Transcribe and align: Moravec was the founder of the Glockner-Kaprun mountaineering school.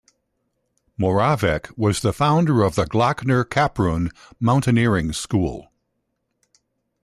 Moravec 0.97 1.69
was 1.77 1.99
the 1.99 2.11
founder 2.11 2.63
of 2.63 2.73
the 2.73 2.85
Glockner-Kaprun 2.87 4.09
mountaineering 4.39 5.13
school. 5.13 5.71